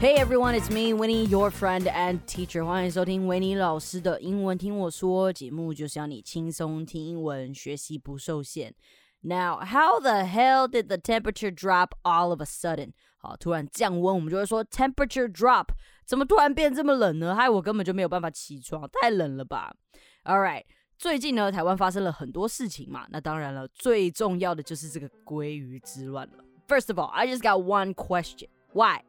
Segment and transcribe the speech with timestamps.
[0.00, 2.64] Hey everyone, it's me, Winnie, your friend and teacher.
[2.64, 8.74] 欢迎收听维尼老师的英文听我说节目，就是要你轻松听英文，学习不受限。
[9.20, 12.92] Now, how the hell did the temperature drop all of a sudden?
[13.18, 15.68] 好，突然降温，我们就会说 temperature drop。
[16.04, 17.36] 怎么突然变这么冷呢？
[17.36, 19.72] 害我根本就没有办法起床，太冷了吧？
[20.24, 20.64] All right，
[20.98, 23.06] 最近呢，台湾发生了很多事情嘛。
[23.10, 26.44] 那当然了，最重要的就是这个鲑鱼之乱了。
[26.66, 28.48] First of all, I just got one question.
[28.72, 29.02] Why?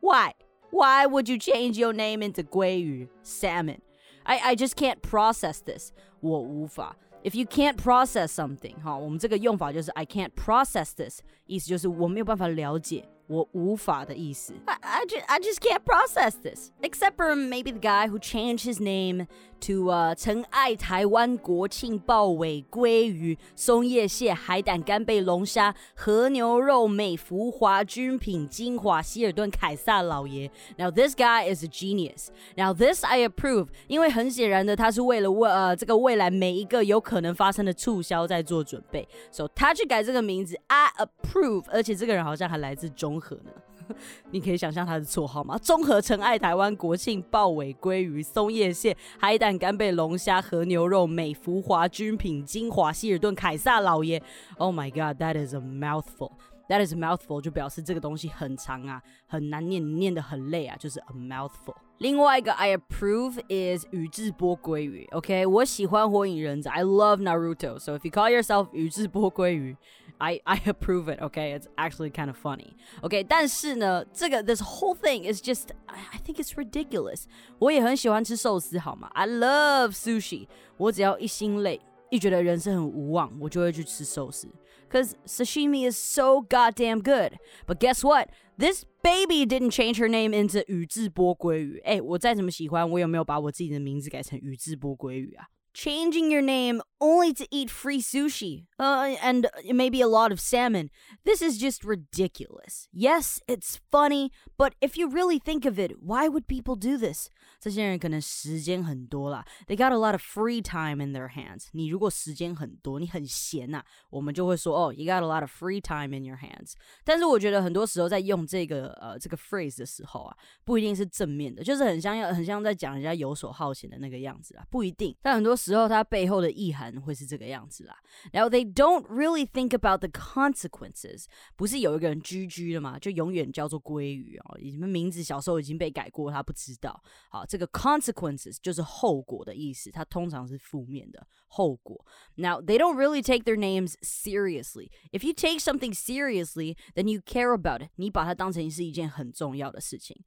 [0.00, 0.34] Why?
[0.70, 3.80] Why would you change your name into 鲑鱼 salmon?
[4.24, 5.92] I I just can't process this.
[6.20, 6.96] 我无法。
[7.22, 13.06] If you can't process something，哈，我们这个用法就是 I can't process this，意思就是我没有办法了解。
[13.26, 14.52] 我无法的意思。
[14.66, 16.72] I, I, just, I just can't process this.
[16.82, 19.26] Except for maybe the guy who changed his name
[19.60, 30.50] to uh 陈爱台湾国庆鲍尾鲑鱼松叶蟹海胆干贝龙虾和牛肉美孚华军品金华希尔顿凯撒老爷。
[30.78, 32.28] Now this guy is a genius.
[32.56, 39.06] Now this I approve，因为很显然的他是为了未呃这个未来每一个有可能发生的促销在做准备。
[39.30, 41.66] So 他去改这个名字，I approve。
[41.70, 43.51] 而且这个人好像还来自中 综合呢。
[44.31, 45.57] 你可以想象他的绰号吗？
[45.59, 54.21] 综合成爱台湾国庆鲍尾鲑鱼松叶蟹海胆干贝龙虾和牛肉美孚华君品精华希尔顿凯撒老爷。
[54.57, 56.31] Oh my god, that is a mouthful.
[56.67, 61.75] That is a mouthful，就表示这个东西很长啊，很难念，念得很累啊，就是 a mouthful。
[61.98, 65.06] 另外一个 I approve is 宇智波鲑鱼。
[65.12, 67.78] OK，我喜欢火影忍者，I love Naruto.
[67.78, 69.76] So if you call yourself 宇智波鲑鱼。
[70.22, 71.18] I I approve it.
[71.22, 72.74] Okay, it's actually kind of funny.
[73.00, 77.24] Okay，但是呢，这个 this whole thing is just I, I think it's ridiculous.
[77.58, 79.08] 我也很喜欢吃寿司，好吗？
[79.14, 80.46] I love sushi.
[80.76, 81.80] 我只要一心累，
[82.10, 84.46] 一觉得人生很无望，我就会去吃寿司。
[84.90, 87.38] Cause sashimi is so goddamn good.
[87.66, 88.28] But guess what?
[88.58, 91.78] This baby didn't change her name into 宇智波鲑鱼。
[91.84, 95.48] 哎，我再怎么喜欢，我有没有把我自己的名字改成宇智波鲑鱼啊？
[95.72, 100.90] changing your name only to eat free sushi uh, and maybe a lot of salmon.
[101.24, 102.88] This is just ridiculous.
[102.92, 107.30] Yes, it's funny, but if you really think of it, why would people do this?
[107.58, 111.68] 这些人可能时间很多啦，They got a lot of free time in their hands。
[111.72, 116.74] 你如果时间很多，你很闲呐、啊，我们就会说哦，You got a lot of free time in your hands。
[117.04, 125.14] 但是我觉得很多时候在用这个呃这个 phrase 的时候啊，不一定是正面的，就是很像要很像在讲人家游手好闲的那个样子啊，不一定。
[125.20, 127.96] 但很多时候它背后的意涵 会是这个样子啦。
[128.32, 131.24] Now they don't really think about the consequences。
[131.56, 137.02] 不是有一个人居居的嘛，就永远叫做鲑鱼哦，你们名字小时候已经被改过，他不知道。
[137.30, 142.04] 好，这个 consequences 就是后果的意思，它通常是负面的后果。
[142.34, 144.90] Now they don't really take their names seriously.
[145.12, 147.90] If you take something seriously, then you care about it.
[147.96, 150.24] 你把它当成是一件很重要的事情。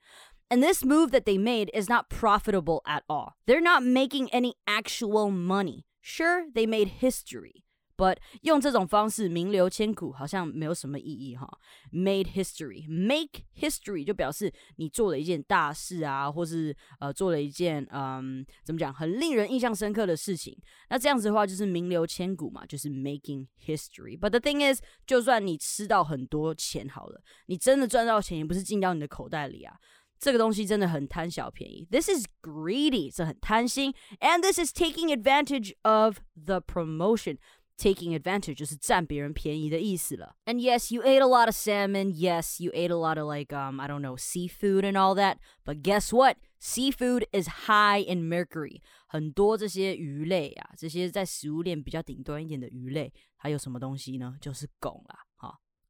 [0.50, 3.34] And this move that they made is not profitable at all.
[3.48, 5.86] They're not making any actual money.
[6.09, 7.65] Sure, they made history.
[7.99, 11.47] But 用这种方式名留千古好像没有什么意义哈。
[11.93, 20.57] Made history, make history 就表示你做了一件大事啊，或是呃做了一件嗯怎么讲很令人印象深刻的事情。
[20.91, 24.17] 那这样子的话就是名留千古嘛，就是 making history.
[24.17, 29.77] But the thing is，就算你吃到很多钱好了，你真的赚到钱也不是进到你的口袋里啊。
[30.20, 31.88] 这个东西真的很贪小便宜。
[31.92, 40.36] This is greedy，这很贪心，and this is taking advantage of the promotion。taking advantage 就是占别人便宜的意思了。
[40.46, 42.14] And yes, you ate a lot of salmon.
[42.14, 45.38] Yes, you ate a lot of like um I don't know seafood and all that.
[45.66, 46.38] But guess what?
[46.60, 48.82] Seafood is high in mercury.
[49.08, 54.36] 很多这些鱼类啊，这些在食物链比较顶端一点的鱼类，它有什么东西呢？
[54.40, 55.20] 就是汞啦。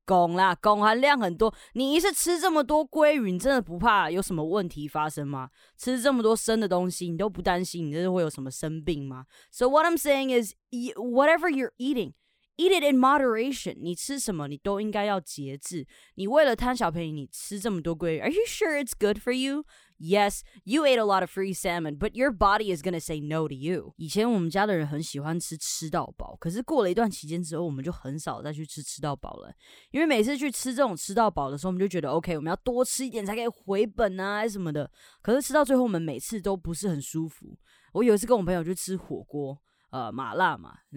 [0.09, 1.55] 汞啦，汞含量很多。
[1.75, 5.51] 你一次吃这么多鲑鱼，你真的不怕有什么问题发生吗？
[5.77, 10.55] 吃这么多生的东西，你都不担心，你这是会有什么生病吗？So what I'm saying is,
[10.97, 12.15] whatever you're eating.
[12.59, 13.77] Eat it in moderation.
[13.81, 15.87] 你吃什么，你都应该要节制。
[16.17, 19.65] 你为了贪小便宜，你吃这么多鲑鱼，Are you sure it's good for you?
[20.01, 23.47] Yes, you ate a lot of free salmon, but your body is gonna say no
[23.47, 23.95] to you.
[23.97, 29.53] 以前我们家的人很喜欢吃吃到饱，可是过了一段期间之后，我们就很少再去吃吃到饱了。
[29.93, 34.91] 因为每次去吃这种吃到饱的时候，我们就觉得 OK，我们要多吃一点才可以回本啊什么的。
[35.23, 37.57] 可是吃到最后，我们每次都不是很舒服。
[37.93, 39.57] 我有一次跟我朋友去吃火锅。
[39.92, 40.34] uh, ma.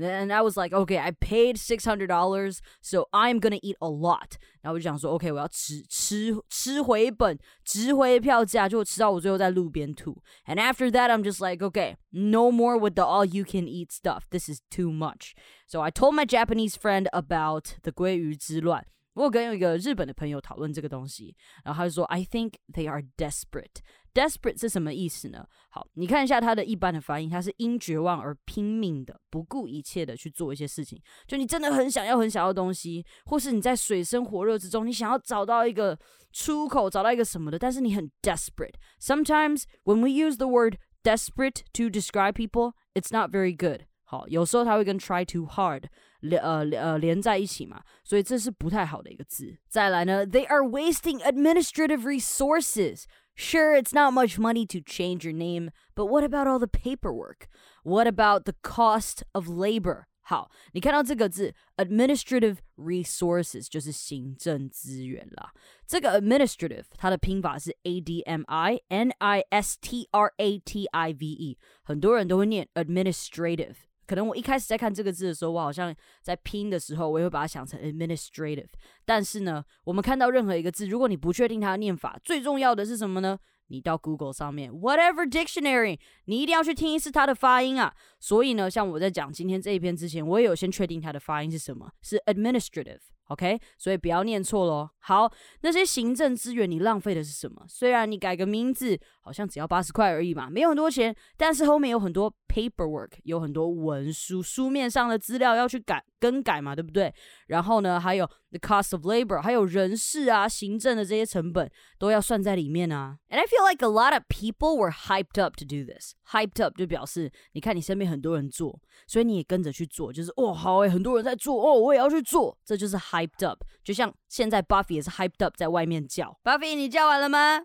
[0.00, 3.88] And I was like, okay, I paid six hundred dollars, so I'm gonna eat a
[3.88, 4.38] lot.
[4.62, 10.22] 然后我就想说，OK，我要吃吃吃回本，值回票价，就吃到我最后在路边吐。
[10.46, 14.25] And after that, I'm just like, okay, no more with the all you can eat stuff.
[14.31, 15.34] This is too much.
[15.66, 18.87] So I told my Japanese friend about the 鲑鱼之乱。
[19.13, 23.81] 我有跟一个日本的朋友讨论这个东西，然后他就说，I think they are desperate。
[24.13, 25.45] desperate 是什么意思呢？
[25.69, 31.01] 好，你看一下它的一般的发音，它是因绝望而拼命的、不顾一切的去做一些事情。
[31.27, 35.97] 就你真的很想要、很想要东西，或是你在水深火热之中，你想要找到一个
[36.33, 38.75] 出口，找到一个什么的，但是你很 desperate。
[38.99, 43.85] Sometimes when we use the word desperate to describe people, it's not very good。
[44.10, 45.84] 好，有时候它会跟 try too hard
[46.20, 49.56] 连呃呃连在一起嘛，所以这是不太好的一个字。
[49.69, 56.46] 再来呢，they are wasting administrative resources。Sure, it's not much money to change your name, but what about
[56.46, 57.48] all the paperwork?
[57.82, 60.04] What about the cost of labor?
[60.22, 65.52] 好，你看到这个字 administrative resources 就是行政资源啦。
[65.87, 71.26] 这个 administrative 它的拼法是 a d m i n i s t r a t i v
[71.26, 73.75] e，很多人都会念 administrative。
[74.11, 78.67] 可能我一开始在看这个字的时候，我好像在拼的时候，我也会把它想成 administrative。
[79.05, 83.39] 但是呢，我们看到任何一个字，如果你不确定它的念法，最重要的是什么呢？
[83.67, 87.93] 你到 Google 上面，whatever dictionary，你一定要去听一次它的发音啊。
[88.19, 92.99] 所以呢，像我在讲今天这一篇之前，我也有先确定它的发音是什么，是 administrative。
[93.27, 94.89] OK，所以不要念错喽。
[94.99, 95.31] 好，
[95.61, 97.63] 那些行政资源你浪费的是什么？
[97.65, 107.13] 虽然你改个名字好像只要八十块而已嘛，没有很多钱，但是后面有很多 paperwork，有很多文书书面上的资料要去改更改嘛，对不对？
[107.47, 113.18] 然后呢，还有 the cost of labor，还有人事啊、行政的这些成本都要算在里面啊。
[113.29, 116.13] And I feel like a lot of people were hyped up to do this.
[116.31, 123.63] Hyped up 就表示你看你身边很多人做，所以你也跟着去做，就是哦好诶，很多人在做哦，我也要去做，这就是 hyped up。
[123.83, 127.62] 就像现在 Buffy 也是 hyped up 在外面叫，Buffy 你叫完了吗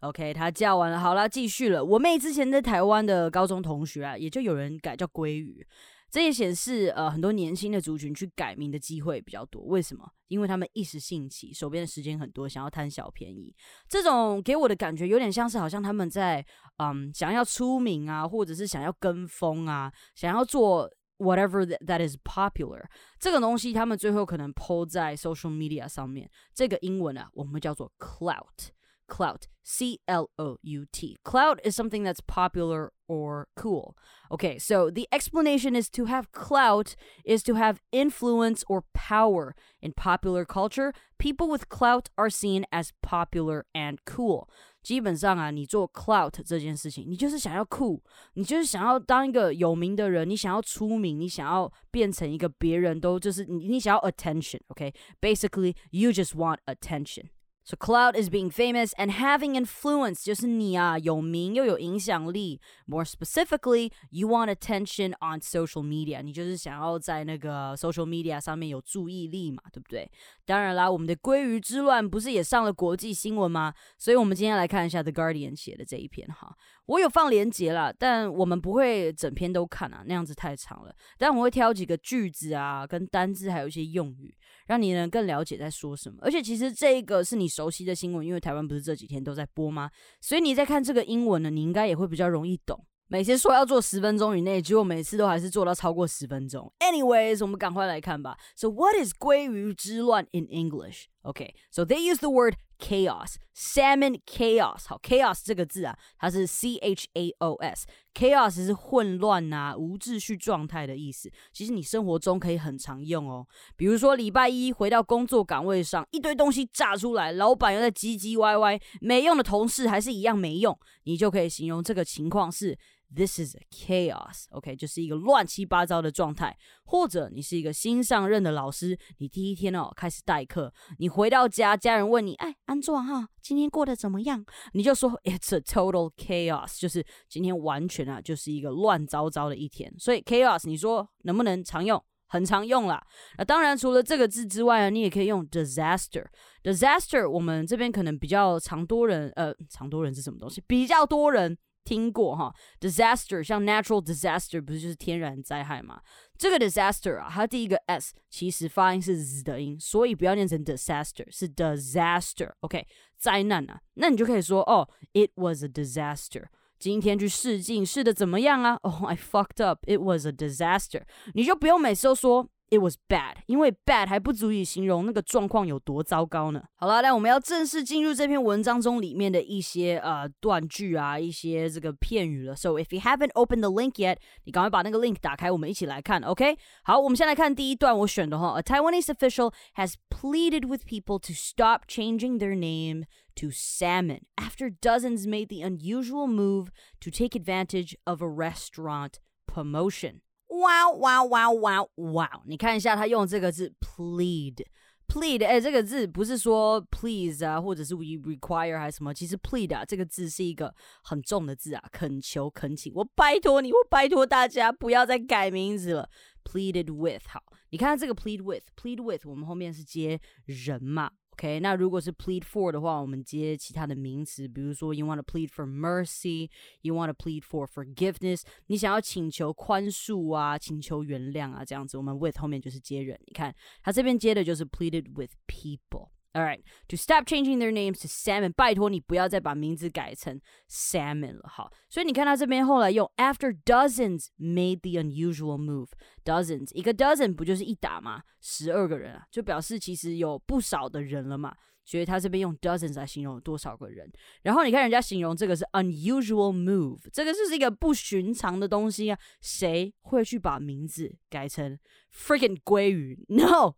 [0.00, 1.84] ？OK，他叫完了，好了，继续了。
[1.84, 5.66] 我妹之前在台湾的高中同学啊，也就有人改叫鲑鱼。
[6.10, 9.62] 这也显示，呃，很多年轻的族群去改名的机会比较多。
[9.62, 10.04] 为什么？
[10.26, 13.54] 因为他们一时兴起，手边的时间很多，想要贪小便宜。
[13.88, 16.44] 这种给我的感觉有点像是，好像他们在，
[16.78, 22.82] 嗯，想要出名啊，或者是想要跟风啊，想要做 whatever that is popular。
[23.20, 26.28] 这个东西他们最后可能 po 在 social media 上面。
[26.52, 28.70] 这个英文啊，我们叫做 clout。
[29.09, 33.95] clout c l o u t clout is something that's popular or cool
[34.31, 39.93] okay so the explanation is to have clout is to have influence or power in
[39.93, 44.47] popular culture people with clout are seen as popular and cool
[44.81, 48.03] 基本上啊，你做 clout 这件事情，你就是想要酷，
[48.35, 57.29] 你就是想要当一个有名的人，你想要出名，你想要变成一个别人都就是你，你想要 attention，OK？Basically, you just want attention.
[57.69, 62.61] So cloud is being famous and having influence，就是你啊有名又有影响力。
[62.85, 70.07] More specifically, you want attention on social media，你就是想要在那个 social media 上面有注意力嘛，对不对？
[70.45, 73.73] 当然啦，我们的鲑鱼之乱不是也上了国际新闻吗？
[73.97, 76.55] 所以我们今天来看一下 The Guardian 写的这一篇哈。
[76.90, 80.92] 我有放链接啦，但我们不会整篇都看啊，那样子太长了。
[81.16, 84.34] 但我会挑几个句子啊，跟单字，还有一些用语，
[84.66, 86.18] 让你能更了解在说什么。
[86.20, 89.88] 而且其实这个是你熟悉的新闻，因为台湾不是这几天都在播吗？
[90.20, 92.84] 所以你在看这个英文呢，你应该也会比较容易懂。
[93.06, 96.72] 每次说要做十分钟以内，结果每次都还是做到超过十分钟。
[96.80, 98.36] Anyways，我们赶快来看吧。
[98.56, 101.06] So what is 鲑鱼之乱 in English?
[101.22, 104.86] Okay, so they use the word chaos, salmon chaos。
[104.86, 111.30] 好，chaos 这个字啊，它是 c h a o s，chaos 是混乱呐、无秩序状态的意思。
[111.52, 113.46] 其实你生活中可以很常用哦，
[113.76, 122.78] 比如说礼拜一回到工作岗位上，一堆东西炸出来，老板又在唧唧歪歪，没用的同事还是一样没用，你就可以形容这个情况是。
[123.14, 126.56] This is a chaos，OK，就是一个乱七八糟的状态。
[126.84, 134.44] 或者你是一个新上任的老师，你第一天哦开始代课，你回到家，家人问你，哎，安坐哈，今天过得怎么样？
[134.74, 139.92] 你就说 It's a total chaos，就是今天完全啊就是一个乱糟糟的一天。
[139.98, 142.02] 所以 chaos，你说能不能常用？
[142.28, 143.04] 很常用啦。
[143.38, 146.24] 那当然除了这个字之外呢，你也可以用 disaster。
[146.62, 150.62] disaster 我们这边可能比较常多人，呃，常多人是什么东西？
[150.64, 151.58] 比较多人。
[151.84, 156.00] 听过哈，disaster 像 natural disaster 不是就是天然灾害吗？
[156.38, 162.52] 这个 disaster 啊，它第一个 s 其实发音是 z 的音，所以不要念成 disaster，是 disaster。
[162.60, 162.86] OK，
[163.18, 166.46] 灾难啊，那你就可以说哦，it was a disaster。
[166.78, 168.78] 今天去试镜试的怎么样啊？
[168.82, 171.02] 哦，I fucked up，it was a disaster。
[171.34, 176.63] 你就不用每次都说 it was bad，因为 bad 还不足以形容那个状况有多糟糕呢。
[176.75, 182.55] 好了，那我们要正式进入这篇文章中里面的一些呃断句啊，一些这个片语了。
[182.55, 186.21] So if you haven't opened the link yet，你赶快把那个 link 打开，我们一起来看。
[186.23, 188.59] OK，好，我们先来看第一段我选的哈。
[188.59, 195.27] A Taiwanese official has pleaded with people to stop changing their name to salmon after dozens
[195.27, 200.21] made the unusual move to take advantage of a restaurant promotion.
[200.50, 202.42] 哇哇哇哇哇！
[202.46, 209.14] 你看一下他用这个字 plead，plead，哎，这个字不是说 please 啊，或者是 we require 还是什么？
[209.14, 216.08] 其实 plead 啊，这个字是一个很重的字啊，恳求、恳请，我拜托你，我拜托大家不要再改名字了。
[216.42, 221.10] pleaded with，好，你看这个 plead with，plead with，我们后面是接人嘛
[221.40, 232.38] ？OK，那如果是 plead for 的话，我们接其他的名词，比如说 you want to plead for mercy，you want to plead for forgiveness，你想要请求宽恕啊，请求原谅啊，这样子，我们 with
[232.38, 233.18] 后面就是接人。
[233.24, 236.10] 你看，他这边接的就是 pleaded with people。
[236.32, 241.48] All right, to stop changing their names to salmon，拜托你不要再把名字改成 salmon 了。
[241.48, 248.22] 好，所以你看他这边后来用 after dozens made the unusual move，dozens 一个 dozen 不就是一打吗？
[248.40, 251.52] 十二个人啊，就表示其实有不少的人了嘛。
[251.82, 254.08] 所以他这边用 dozens 来形容多少个人。
[254.42, 259.18] 然后你看人家形容这个是 unusual move，这个就是一个不寻常的东西啊。
[259.40, 261.76] 谁会去把名字改成
[262.14, 263.74] freaking 鲑鱼？No。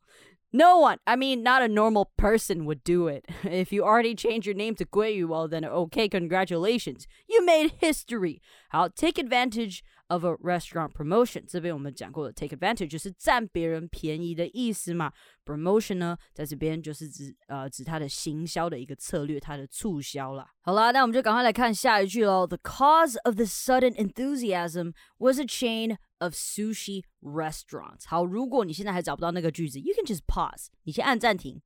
[0.53, 3.25] No one, I mean, not a normal person would do it.
[3.43, 7.05] If you already changed your name to Guiyu, well, then okay, congratulations.
[7.27, 8.41] You made history.
[8.71, 15.11] I'll take advantage of a restaurant promotion，这边我们讲过的 take advantage 就是占别人便宜的意思嘛。
[15.45, 20.47] promotion 呢，在这边就是指呃指它的行销的一个策略，它的促销啦。
[20.61, 22.47] 好啦，那我们就赶快来看下一句喽。
[22.47, 28.06] The cause of the sudden enthusiasm was a chain of sushi restaurants。
[28.06, 31.60] 好，如果你现在还找不到那个句子，you can just pause，你先按暂停。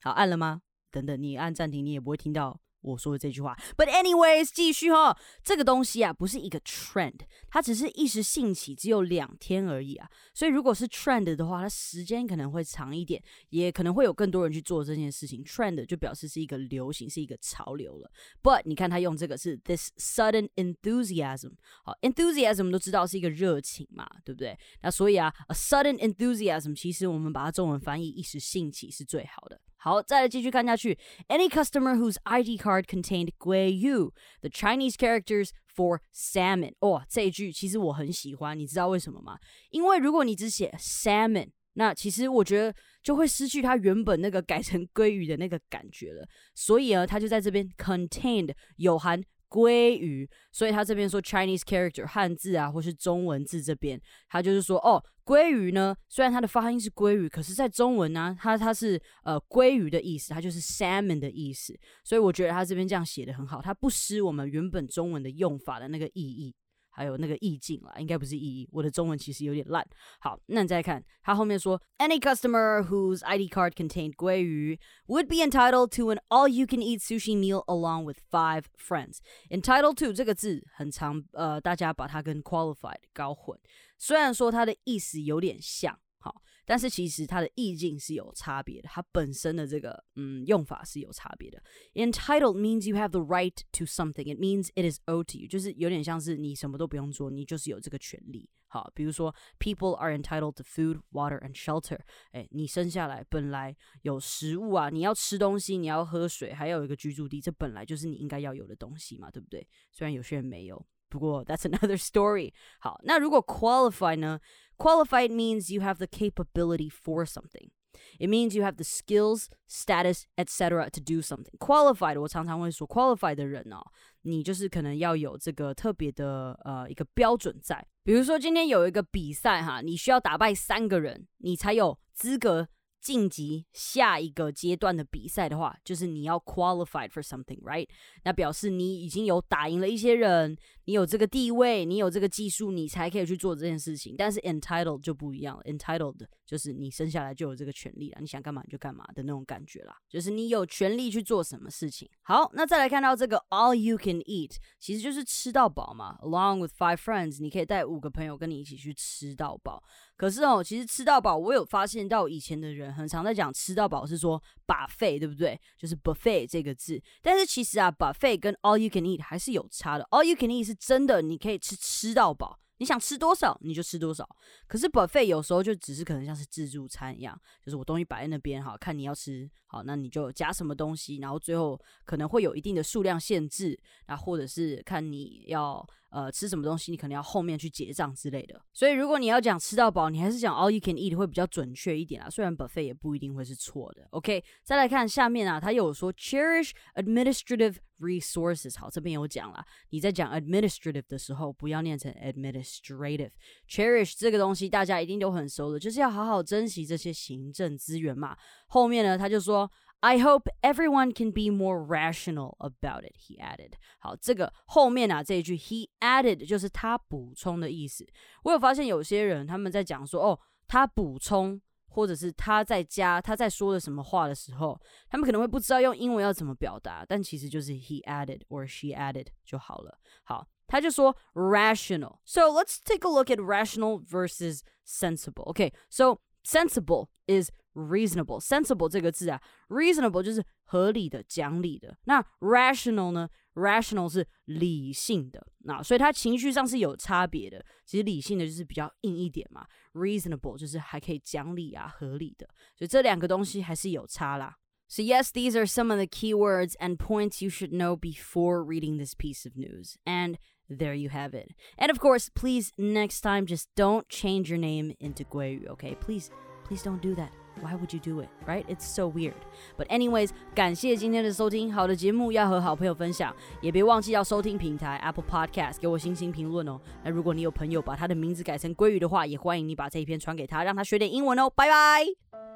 [0.00, 0.62] 好，按了吗？
[0.90, 10.08] 等等，你按暂停，你也不会听到我说的这句话，But anyways，继续哈，这个东西啊不是一个 trend，它只是一时兴起，只有两天而已啊。
[10.34, 15.42] 所以如果是 trend 的话，它时间可能会长一点，也可能会有更多人去做这件事情。
[15.42, 18.10] trend 就表示是一个流行，是一个潮流了。
[18.42, 21.52] But 你看它用这个是 this sudden enthusiasm，
[21.84, 24.58] 好，enthusiasm 都知道是一个热情嘛，对不对？
[24.82, 29.60] 那所以啊，a sudden enthusiasm 其实我们把它中文翻译一时兴起是最好的。
[29.84, 30.98] 好，再来继续看下去。
[31.28, 36.72] Any customer whose ID card contained Gui Yu, the Chinese characters for salmon。
[36.78, 39.36] 哦，这一句其实我很喜欢，你知道为什么吗？
[39.68, 46.26] 因为如果你只写 salmon，那其实我觉得就会失去它原本那个改成鲑鱼的那个感觉了。
[46.54, 49.22] 所以呢，它就在这边 contained 有含
[49.54, 66.52] 鲑鱼，所以他这边说 Chinese character 汉字啊，或是中文字这边，他就是说哦，鲑鱼呢，虽然它的发音是鲑鱼，可是在中文呢，它它是呃鲑鱼的意思，它就是 salmon 的意思，所以我觉得他这边这样写的很好，它不失我们原本中文的用法的那个意义。
[66.94, 68.68] 还有那个意境啦，应该不是意义。
[68.70, 69.84] 我的中文其实有点烂。
[70.20, 78.04] 好，那你再看他后面说，Any customer whose ID card contained 鲑鱼 would be entitled to an all-you-can-eat sushi meal along
[78.04, 79.18] with five friends.
[79.50, 83.58] Entitled to 这个字很长，呃，大家把它跟 qualified 搞混。
[83.98, 85.98] 虽然说它的意思有点像。
[86.24, 91.62] 好但是其实它的意境是有差别的，它本身的这个嗯用法是有差别的。
[91.92, 94.34] Entitled means you have the right to something.
[94.34, 98.48] It means it is owed to you，就是有点像是你什么都不用做，你就是有这个权利。
[98.68, 102.00] 好，比如说 people are entitled to food, water and shelter。
[102.32, 109.68] 哎，你生下来本来有食物啊，你要吃东西，你要喝水，还有一个居住地，这本来就是你应该要有的东西嘛，对不对？
[109.92, 110.86] 虽然有些人没有。
[111.10, 112.52] 不过 that's another story。
[112.80, 114.40] 好，那如果 qualify 呢
[114.77, 117.71] ？Qualified means you have the capability for something.
[118.17, 120.89] It means you have the skills, status, etc.
[120.91, 121.57] to do something.
[121.57, 123.81] Qualified，我常常会说，qualified 的人哦，
[124.21, 127.85] 你就是可能要有这个特别的呃一个标准在。
[128.03, 132.69] 比如说今天有一个比赛哈，你需要打败三个人，你才有资格
[133.01, 137.87] 晋级下一个阶段的比赛的话，就是你要 qualified for something，right？
[138.23, 144.14] 那表示你已经有打赢了一些人， 你有这个地位，你有这个技术，你才可以去做这件事情。
[144.16, 152.08] 但是 entitled 就不一样了，entitled 就是你生下来就有这个权利了，你想干嘛你就干嘛的那种感觉啦，就是你有权利去做什么事情。
[152.22, 156.18] 好，那再来看到这个 all you can eat，其实就是吃到饱嘛。
[156.22, 159.82] Along with five friends，你可以带五个朋友跟你一起去吃到饱。
[160.16, 165.60] 可是哦，其实吃到饱，我有发现到以前的人很常在讲吃到饱是说把费，对不对？
[165.76, 167.02] 就是 buffet 这个字。
[167.20, 170.06] 但是其实啊，把费跟 all you can eat 还是有差的。
[170.12, 172.58] all you can eat 是真的，你可以吃吃到饱。
[172.78, 174.28] 你想吃多少你就吃多少。
[174.66, 183.78] 可是 buffet 有时候就只是可能像是自助餐一样，就是我东西摆在那边哈，看你要吃好，那你就加什么东西，然后最后可能会有一定的数量限制，
[184.08, 185.86] 那或者是看你要。
[186.14, 192.30] 呃，吃什么东西你可能要后面去结账之类的，所以如果你要讲吃到饱，你还是讲 all you can eat 会比较准确一点啊。
[192.30, 194.06] 虽然 buffet 也不一定会是错的。
[194.10, 198.78] OK，再来看下面啊，他有说 cherish administrative resources。
[198.78, 203.32] 好，这边有讲了，你在讲 administrative 的时候，不要念成 administrative。
[203.68, 208.36] cherish 这个东西大家一定都很熟的，就是要好好珍惜这些行政资源嘛。
[208.68, 209.68] 后面呢，他就说。
[210.03, 213.15] I hope everyone can be more rational about it.
[213.17, 213.73] He added.
[213.99, 218.07] 好，这个后面啊这一句 he added 就是他补充的意思。
[218.43, 229.99] 我有发现有些人他们在讲说哦，他补充或者是他在加他在说的什么话的时候，他们可能会不知道用英文要怎么表达，但其实就是 he added or she added 就好了。
[230.23, 232.19] 好，他就说 rational.
[232.23, 235.51] So let's take a look at rational versus sensible.
[235.53, 241.97] Okay, so sensible is reasonable sensible 这个字啊，reasonable 就是合理的、讲理的。
[242.05, 243.29] 那 rational 呢？
[243.55, 247.65] rational 是理性的，那所以它情绪上是有差别的。
[247.85, 252.47] 其实理性的就是比较硬一点嘛，reasonable 就是还可以讲理啊、合理的。
[252.77, 254.55] 所以这两个东西还是有差啦。
[254.87, 259.13] So, yes, these are some of the keywords and points you should know before reading this
[259.13, 259.97] piece of news.
[260.03, 261.51] And there you have it.
[261.77, 265.95] And of course, please, next time, just don't change your name into Guiyu, okay?
[265.99, 266.31] Please,
[266.63, 267.31] please don't do that.
[267.62, 268.28] Why would you do it?
[268.46, 268.64] Right?
[268.66, 269.34] It's so weird.
[269.78, 271.72] But anyways，感谢今天的收听。
[271.72, 276.80] 好的节目要和好朋友分享，也别忘记要收听平台 Apple Podcast，给我星星评论哦。
[277.02, 281.48] 那如果你有朋友把他的名字改成鲑鱼的话，也欢迎你把这一篇传给他，让他学点英文哦。
[281.48, 282.53] 拜拜。